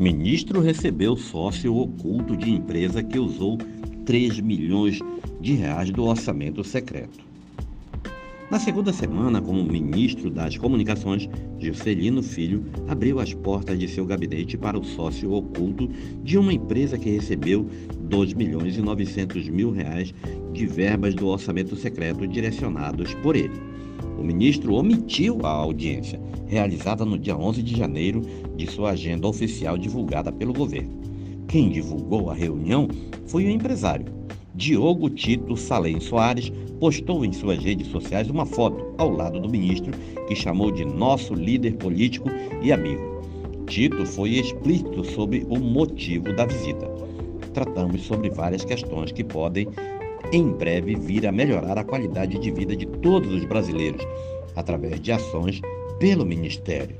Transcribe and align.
Ministro 0.00 0.62
recebeu 0.62 1.14
sócio 1.14 1.76
oculto 1.76 2.34
de 2.34 2.50
empresa 2.50 3.02
que 3.02 3.18
usou 3.18 3.58
3 4.06 4.40
milhões 4.40 4.98
de 5.42 5.52
reais 5.52 5.90
do 5.90 6.04
orçamento 6.04 6.64
secreto. 6.64 7.22
Na 8.50 8.58
segunda 8.58 8.94
semana, 8.94 9.42
como 9.42 9.62
ministro 9.62 10.30
das 10.30 10.56
Comunicações, 10.56 11.28
Juscelino 11.58 12.22
Filho 12.22 12.64
abriu 12.88 13.20
as 13.20 13.34
portas 13.34 13.78
de 13.78 13.86
seu 13.88 14.06
gabinete 14.06 14.56
para 14.56 14.78
o 14.78 14.84
sócio 14.84 15.32
oculto 15.32 15.86
de 16.24 16.38
uma 16.38 16.54
empresa 16.54 16.96
que 16.96 17.10
recebeu 17.10 17.68
2 18.00 18.32
milhões 18.32 18.78
e 18.78 18.80
900 18.80 19.50
mil 19.50 19.70
reais 19.70 20.14
de 20.54 20.64
verbas 20.64 21.14
do 21.14 21.26
orçamento 21.26 21.76
secreto 21.76 22.26
direcionados 22.26 23.12
por 23.16 23.36
ele. 23.36 23.69
O 24.18 24.22
ministro 24.22 24.74
omitiu 24.74 25.38
a 25.42 25.50
audiência, 25.50 26.20
realizada 26.46 27.04
no 27.04 27.18
dia 27.18 27.36
11 27.36 27.62
de 27.62 27.76
janeiro, 27.76 28.22
de 28.56 28.66
sua 28.70 28.90
agenda 28.90 29.26
oficial 29.26 29.78
divulgada 29.78 30.32
pelo 30.32 30.52
governo. 30.52 31.00
Quem 31.48 31.68
divulgou 31.70 32.30
a 32.30 32.34
reunião 32.34 32.88
foi 33.26 33.44
o 33.44 33.50
empresário. 33.50 34.06
Diogo 34.54 35.08
Tito 35.08 35.56
Salem 35.56 36.00
Soares 36.00 36.52
postou 36.78 37.24
em 37.24 37.32
suas 37.32 37.58
redes 37.58 37.86
sociais 37.88 38.28
uma 38.28 38.44
foto 38.44 38.94
ao 38.98 39.10
lado 39.10 39.40
do 39.40 39.48
ministro, 39.48 39.92
que 40.28 40.34
chamou 40.34 40.70
de 40.70 40.84
nosso 40.84 41.34
líder 41.34 41.76
político 41.76 42.28
e 42.62 42.72
amigo. 42.72 43.22
Tito 43.66 44.04
foi 44.04 44.30
explícito 44.30 45.04
sobre 45.04 45.46
o 45.48 45.58
motivo 45.58 46.32
da 46.34 46.46
visita. 46.46 46.90
Tratamos 47.54 48.02
sobre 48.02 48.30
várias 48.30 48.64
questões 48.64 49.12
que 49.12 49.24
podem 49.24 49.68
em 50.32 50.52
breve 50.52 50.94
vir 50.94 51.26
a 51.26 51.32
melhorar 51.32 51.76
a 51.78 51.84
qualidade 51.84 52.38
de 52.38 52.50
vida 52.50 52.76
de 52.76 52.86
todos 52.86 53.32
os 53.32 53.44
brasileiros, 53.44 54.06
através 54.54 55.00
de 55.00 55.12
ações 55.12 55.60
pelo 55.98 56.24
Ministério. 56.24 56.96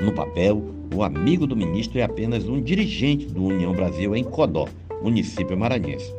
No 0.00 0.12
papel, 0.12 0.62
o 0.94 1.02
amigo 1.02 1.46
do 1.46 1.56
ministro 1.56 1.98
é 1.98 2.02
apenas 2.02 2.48
um 2.48 2.60
dirigente 2.60 3.26
do 3.26 3.44
União 3.44 3.72
Brasil 3.72 4.14
em 4.14 4.22
Codó, 4.22 4.68
município 5.02 5.56
maranhense. 5.56 6.14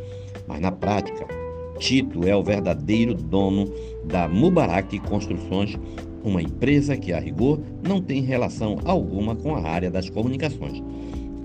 Mas 0.47 0.59
na 0.59 0.71
prática, 0.71 1.25
Tito 1.79 2.27
é 2.27 2.35
o 2.35 2.43
verdadeiro 2.43 3.13
dono 3.13 3.71
da 4.05 4.27
Mubarak 4.27 4.97
Construções, 4.99 5.77
uma 6.23 6.41
empresa 6.41 6.97
que, 6.97 7.13
a 7.13 7.19
rigor, 7.19 7.59
não 7.87 8.01
tem 8.01 8.21
relação 8.21 8.77
alguma 8.85 9.35
com 9.35 9.55
a 9.55 9.61
área 9.61 9.91
das 9.91 10.09
comunicações. 10.09 10.81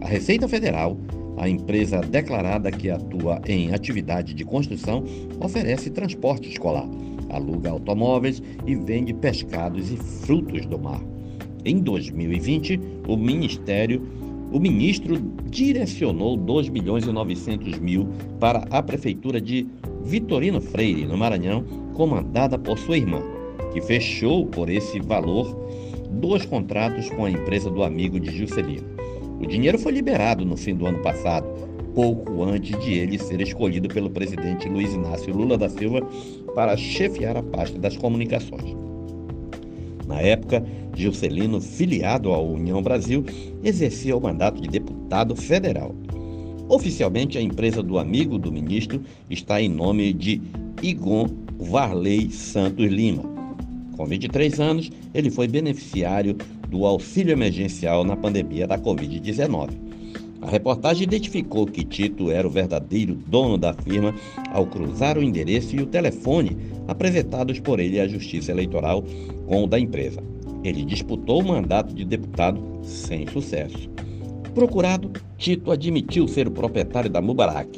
A 0.01 0.07
Receita 0.07 0.49
Federal 0.49 0.97
a 1.41 1.49
empresa 1.49 2.03
declarada 2.03 2.71
que 2.71 2.91
atua 2.91 3.41
em 3.47 3.73
atividade 3.73 4.35
de 4.35 4.45
construção 4.45 5.03
oferece 5.41 5.89
transporte 5.89 6.51
escolar, 6.51 6.87
aluga 7.31 7.71
automóveis 7.71 8.43
e 8.67 8.77
vende 8.77 9.15
pescados 9.15 9.91
e 9.91 9.97
frutos 9.97 10.67
do 10.67 10.79
mar. 10.79 11.01
Em 11.65 11.79
2020, 11.79 12.79
o 13.09 13.17
Ministério, 13.17 14.07
o 14.53 14.61
ministro 14.61 15.19
direcionou 15.49 16.37
2 16.37 16.69
milhões 16.69 17.07
e 17.07 17.13
900 17.13 17.79
mil 17.79 18.07
para 18.39 18.67
a 18.71 18.83
prefeitura 18.83 19.41
de 19.41 19.67
Vitorino 20.05 20.61
Freire, 20.61 21.07
no 21.07 21.17
Maranhão, 21.17 21.65
comandada 21.95 22.59
por 22.59 22.79
sua 22.79 22.99
irmã, 22.99 23.23
que 23.73 23.81
fechou 23.81 24.45
por 24.45 24.69
esse 24.69 25.01
valor 25.01 25.57
dois 26.11 26.45
contratos 26.45 27.09
com 27.09 27.25
a 27.25 27.31
empresa 27.31 27.71
do 27.71 27.83
amigo 27.83 28.21
de 28.21 28.37
Juscelino. 28.37 29.00
O 29.41 29.47
dinheiro 29.47 29.79
foi 29.79 29.93
liberado 29.93 30.45
no 30.45 30.57
fim 30.57 30.75
do 30.75 30.87
ano 30.87 30.99
passado, 30.99 31.47
pouco 31.95 32.45
antes 32.45 32.79
de 32.85 32.93
ele 32.93 33.19
ser 33.19 33.41
escolhido 33.41 33.89
pelo 33.89 34.11
presidente 34.11 34.69
Luiz 34.69 34.93
Inácio 34.93 35.35
Lula 35.35 35.57
da 35.57 35.69
Silva 35.69 36.07
para 36.55 36.77
chefiar 36.77 37.37
a 37.39 37.43
pasta 37.43 37.79
das 37.79 37.97
comunicações. 37.97 38.77
Na 40.07 40.21
época, 40.21 40.63
Juscelino, 40.95 41.61
filiado 41.61 42.33
à 42.33 42.39
União 42.39 42.83
Brasil, 42.83 43.25
exercia 43.65 44.17
o 44.17 44.21
mandato 44.21 44.61
de 44.61 44.69
deputado 44.69 45.35
federal. 45.35 45.95
Oficialmente, 46.69 47.39
a 47.39 47.43
empresa 47.43 47.83
do 47.83 47.99
amigo 47.99 48.39
do 48.39 48.53
ministro 48.53 49.01
está 49.31 49.61
em 49.61 49.69
nome 49.69 50.13
de 50.13 50.43
Igon 50.83 51.27
Varley 51.59 52.31
Santos 52.31 52.87
Lima. 52.87 53.40
Com 54.01 54.07
23 54.07 54.59
anos, 54.61 54.91
ele 55.13 55.31
foi 55.31 55.47
beneficiário 55.47 56.35
do 56.71 56.87
auxílio 56.87 57.33
emergencial 57.33 58.03
na 58.03 58.17
pandemia 58.17 58.67
da 58.67 58.79
Covid-19. 58.79 59.73
A 60.41 60.49
reportagem 60.49 61.03
identificou 61.03 61.67
que 61.67 61.85
Tito 61.85 62.31
era 62.31 62.49
o 62.49 62.51
verdadeiro 62.51 63.15
dono 63.15 63.59
da 63.59 63.75
firma 63.75 64.15
ao 64.55 64.67
cruzar 64.67 65.19
o 65.19 65.23
endereço 65.23 65.77
e 65.77 65.83
o 65.83 65.87
telefone 65.87 66.57
apresentados 66.89 67.61
por 67.61 67.79
ele 67.79 68.01
à 68.01 68.09
Justiça 68.09 68.51
Eleitoral 68.51 69.05
com 69.47 69.65
o 69.65 69.67
da 69.67 69.79
empresa. 69.79 70.23
Ele 70.65 70.83
disputou 70.83 71.43
o 71.43 71.47
mandato 71.47 71.95
de 71.95 72.07
deputado 72.07 72.59
sem 72.83 73.27
sucesso. 73.27 73.91
Procurado, 74.55 75.13
Tito 75.37 75.71
admitiu 75.71 76.27
ser 76.27 76.49
o 76.49 76.53
proprietário 76.53 77.11
da 77.11 77.21
Mubarak. 77.21 77.69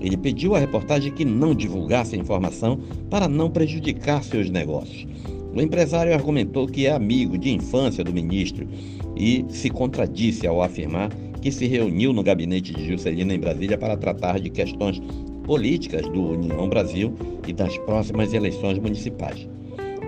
Ele 0.00 0.16
pediu 0.16 0.54
à 0.54 0.60
reportagem 0.60 1.10
que 1.10 1.24
não 1.24 1.52
divulgasse 1.52 2.14
a 2.14 2.18
informação 2.18 2.78
para 3.10 3.26
não 3.26 3.50
prejudicar 3.50 4.22
seus 4.22 4.48
negócios. 4.48 5.08
O 5.54 5.60
empresário 5.60 6.12
argumentou 6.12 6.66
que 6.66 6.86
é 6.86 6.92
amigo 6.92 7.38
de 7.38 7.50
infância 7.50 8.04
do 8.04 8.12
ministro 8.12 8.66
e 9.16 9.44
se 9.48 9.70
contradisse 9.70 10.46
ao 10.46 10.62
afirmar 10.62 11.10
que 11.40 11.50
se 11.50 11.66
reuniu 11.66 12.12
no 12.12 12.22
gabinete 12.22 12.72
de 12.72 12.86
Juscelino 12.86 13.32
em 13.32 13.38
Brasília 13.38 13.78
para 13.78 13.96
tratar 13.96 14.40
de 14.40 14.50
questões 14.50 15.00
políticas 15.44 16.02
do 16.08 16.32
União 16.32 16.68
Brasil 16.68 17.14
e 17.46 17.52
das 17.52 17.78
próximas 17.78 18.32
eleições 18.34 18.78
municipais. 18.78 19.48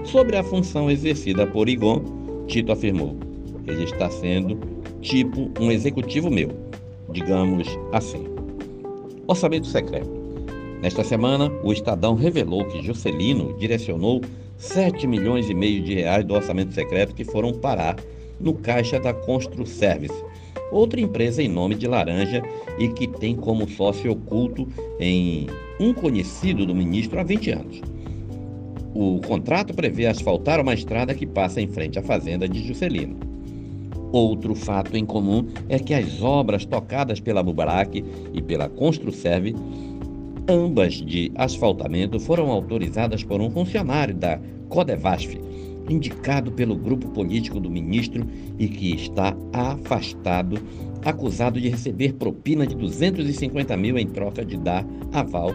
Sobre 0.04 0.36
a 0.36 0.42
função 0.42 0.90
exercida 0.90 1.46
por 1.46 1.68
Igon, 1.68 2.02
Tito 2.46 2.72
afirmou: 2.72 3.16
ele 3.66 3.84
está 3.84 4.10
sendo 4.10 4.58
tipo 5.00 5.50
um 5.60 5.70
executivo 5.70 6.30
meu, 6.30 6.50
digamos 7.12 7.68
assim. 7.92 8.24
Orçamento 9.26 9.66
secreto. 9.66 10.10
Nesta 10.82 11.04
semana, 11.04 11.52
o 11.62 11.72
Estadão 11.72 12.14
revelou 12.14 12.64
que 12.64 12.82
Juscelino 12.82 13.54
direcionou 13.58 14.22
7 14.58 15.06
milhões 15.06 15.48
e 15.48 15.54
meio 15.54 15.80
de 15.82 15.94
reais 15.94 16.24
do 16.24 16.34
orçamento 16.34 16.74
secreto 16.74 17.14
que 17.14 17.24
foram 17.24 17.52
parar 17.52 17.96
no 18.40 18.54
caixa 18.54 18.98
da 18.98 19.14
Constru 19.14 19.64
Service, 19.64 20.14
outra 20.70 21.00
empresa 21.00 21.42
em 21.42 21.48
nome 21.48 21.76
de 21.76 21.86
Laranja 21.86 22.42
e 22.78 22.88
que 22.88 23.06
tem 23.06 23.34
como 23.34 23.68
sócio 23.68 24.12
oculto 24.12 24.68
em 24.98 25.46
um 25.80 25.94
conhecido 25.94 26.66
do 26.66 26.74
ministro 26.74 27.18
há 27.20 27.22
20 27.22 27.50
anos. 27.50 27.80
O 28.94 29.20
contrato 29.20 29.72
prevê 29.72 30.06
asfaltar 30.06 30.60
uma 30.60 30.74
estrada 30.74 31.14
que 31.14 31.26
passa 31.26 31.60
em 31.60 31.68
frente 31.68 31.98
à 31.98 32.02
fazenda 32.02 32.48
de 32.48 32.66
Juscelino. 32.66 33.16
Outro 34.10 34.54
fato 34.54 34.96
em 34.96 35.04
comum 35.04 35.46
é 35.68 35.78
que 35.78 35.94
as 35.94 36.20
obras 36.22 36.64
tocadas 36.64 37.20
pela 37.20 37.42
Mubarak 37.42 38.02
e 38.32 38.42
pela 38.42 38.68
Construserve 38.68 39.54
ambas 40.48 40.94
de 40.94 41.30
asfaltamento 41.34 42.18
foram 42.18 42.50
autorizadas 42.50 43.22
por 43.22 43.40
um 43.40 43.50
funcionário 43.50 44.14
da 44.14 44.40
Codevasf, 44.70 45.38
indicado 45.88 46.50
pelo 46.52 46.74
grupo 46.74 47.08
político 47.10 47.60
do 47.60 47.70
ministro 47.70 48.26
e 48.58 48.66
que 48.66 48.94
está 48.94 49.36
afastado, 49.52 50.58
acusado 51.04 51.60
de 51.60 51.68
receber 51.68 52.14
propina 52.14 52.66
de 52.66 52.74
250 52.74 53.76
mil 53.76 53.98
em 53.98 54.06
troca 54.06 54.44
de 54.44 54.56
dar 54.56 54.86
aval 55.12 55.50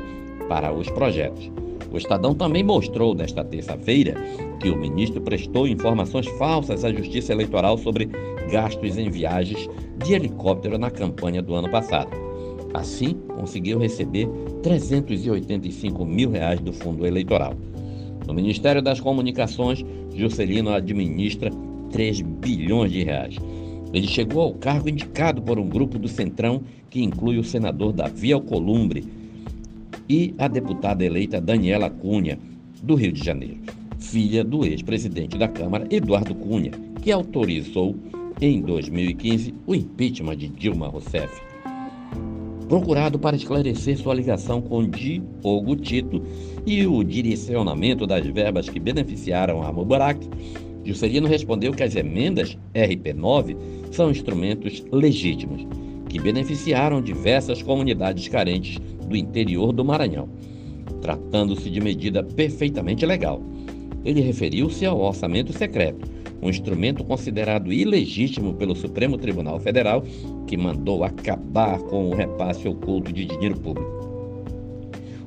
para 0.47 0.71
os 0.71 0.89
projetos. 0.89 1.51
O 1.91 1.97
Estadão 1.97 2.33
também 2.33 2.63
mostrou 2.63 3.13
nesta 3.13 3.43
terça-feira 3.43 4.15
que 4.59 4.69
o 4.69 4.77
ministro 4.77 5.21
prestou 5.21 5.67
informações 5.67 6.27
falsas 6.39 6.83
à 6.83 6.91
Justiça 6.91 7.33
Eleitoral 7.33 7.77
sobre 7.77 8.09
gastos 8.51 8.97
em 8.97 9.09
viagens 9.09 9.69
de 10.03 10.13
helicóptero 10.13 10.77
na 10.77 10.89
campanha 10.89 11.41
do 11.41 11.53
ano 11.53 11.69
passado. 11.69 12.32
Assim, 12.73 13.13
conseguiu 13.27 13.77
receber 13.77 14.27
385 14.63 16.03
mil 16.05 16.31
reais 16.31 16.59
do 16.59 16.73
fundo 16.73 17.05
eleitoral. 17.05 17.53
No 18.25 18.33
Ministério 18.33 18.81
das 18.81 18.99
Comunicações, 18.99 19.85
Juscelino 20.15 20.71
administra 20.71 21.51
3 21.91 22.21
bilhões 22.21 22.91
de 22.91 23.03
reais. 23.03 23.37
Ele 23.93 24.07
chegou 24.07 24.41
ao 24.41 24.53
cargo 24.55 24.89
indicado 24.89 25.41
por 25.41 25.59
um 25.59 25.69
grupo 25.69 25.99
do 25.99 26.07
Centrão 26.07 26.63
que 26.89 27.03
inclui 27.03 27.37
o 27.37 27.43
senador 27.43 27.93
Davi 27.93 28.33
Alcolumbre 28.33 29.05
e 30.09 30.33
a 30.39 30.47
deputada 30.47 31.05
eleita 31.05 31.39
Daniela 31.39 31.89
Cunha, 31.89 32.39
do 32.81 32.95
Rio 32.95 33.11
de 33.11 33.23
Janeiro, 33.23 33.59
filha 33.99 34.43
do 34.43 34.65
ex-presidente 34.65 35.37
da 35.37 35.47
Câmara, 35.47 35.87
Eduardo 35.89 36.35
Cunha, 36.35 36.71
que 37.01 37.11
autorizou 37.11 37.95
em 38.41 38.61
2015 38.61 39.53
o 39.65 39.75
impeachment 39.75 40.37
de 40.37 40.47
Dilma 40.47 40.87
Rousseff 40.87 41.52
procurado 42.73 43.19
para 43.19 43.35
esclarecer 43.35 43.95
sua 43.99 44.15
ligação 44.15 44.59
com 44.59 44.83
Diogo 44.89 45.75
Tito 45.75 46.23
e 46.65 46.83
o 46.87 47.03
direcionamento 47.03 48.07
das 48.07 48.25
verbas 48.25 48.67
que 48.67 48.79
beneficiaram 48.79 49.61
a 49.61 49.71
Mubarak, 49.71 50.27
Juscelino 50.83 51.27
respondeu 51.27 51.71
que 51.71 51.83
as 51.83 51.95
emendas 51.95 52.57
RP9 52.73 53.55
são 53.91 54.09
instrumentos 54.09 54.83
legítimos 54.91 55.67
que 56.09 56.19
beneficiaram 56.19 56.99
diversas 56.99 57.61
comunidades 57.61 58.27
carentes 58.27 58.79
do 59.07 59.15
interior 59.15 59.71
do 59.71 59.85
Maranhão, 59.85 60.27
tratando-se 60.99 61.69
de 61.69 61.79
medida 61.79 62.23
perfeitamente 62.23 63.05
legal. 63.05 63.39
Ele 64.03 64.19
referiu-se 64.19 64.83
ao 64.83 64.99
orçamento 64.99 65.53
secreto, 65.53 66.09
um 66.43 66.49
instrumento 66.49 67.03
considerado 67.03 67.71
ilegítimo 67.71 68.53
pelo 68.53 68.75
Supremo 68.75 69.17
Tribunal 69.17 69.59
Federal, 69.59 70.03
que 70.45 70.57
mandou 70.57 71.03
acabar 71.03 71.79
com 71.79 72.09
o 72.09 72.15
repasse 72.15 72.67
oculto 72.67 73.13
de 73.13 73.25
dinheiro 73.25 73.57
público. 73.59 74.03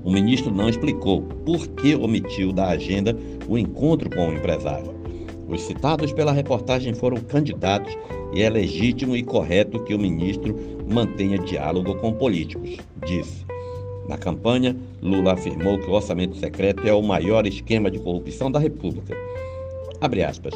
O 0.05 0.11
ministro 0.11 0.55
não 0.55 0.69
explicou 0.69 1.23
por 1.23 1.67
que 1.69 1.95
omitiu 1.95 2.53
da 2.53 2.69
agenda 2.69 3.17
o 3.49 3.59
encontro 3.59 4.09
com 4.11 4.29
o 4.29 4.33
empresário. 4.33 4.95
Os 5.49 5.63
citados 5.63 6.13
pela 6.13 6.33
reportagem 6.33 6.95
foram 6.95 7.17
candidatos 7.17 7.97
e 8.33 8.43
é 8.43 8.51
legítimo 8.51 9.17
e 9.17 9.23
correto 9.23 9.83
que 9.85 9.95
o 9.95 9.99
ministro 9.99 10.55
mantenha 10.89 11.39
diálogo 11.39 11.97
com 11.97 12.12
políticos, 12.12 12.77
disse. 13.05 13.45
Na 14.09 14.17
campanha, 14.17 14.77
Lula 15.03 15.33
afirmou 15.33 15.79
que 15.79 15.91
o 15.91 15.95
orçamento 15.95 16.37
secreto 16.37 16.87
é 16.87 16.93
o 16.93 17.03
maior 17.03 17.47
esquema 17.47 17.91
de 17.91 17.99
corrupção 17.99 18.51
da 18.51 18.59
República. 18.59 19.17
Abre 20.01 20.23
aspas. 20.23 20.55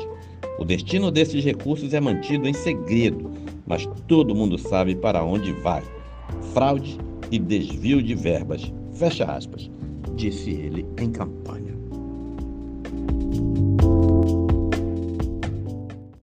O 0.59 0.65
destino 0.65 1.11
desses 1.11 1.43
recursos 1.45 1.95
é 1.95 2.01
mantido 2.01 2.47
em 2.47 2.53
segredo, 2.53 3.31
mas 3.67 3.87
todo 4.07 4.35
mundo 4.35 4.59
sabe 4.59 4.95
para 4.95 5.25
onde 5.25 5.53
vai. 5.53 5.83
Fraude 6.53 6.99
e 7.31 7.39
desvio 7.39 8.03
de 8.03 8.15
verbas. 8.15 8.73
Fecha 8.93 9.25
aspas, 9.25 9.71
disse 10.17 10.51
ele 10.51 10.87
em 11.01 11.11
campanha. 11.11 11.80